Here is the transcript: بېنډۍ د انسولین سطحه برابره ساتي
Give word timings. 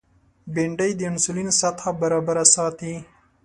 بېنډۍ 0.53 0.91
د 0.95 1.01
انسولین 1.11 1.49
سطحه 1.59 1.91
برابره 2.01 2.43
ساتي 2.53 2.93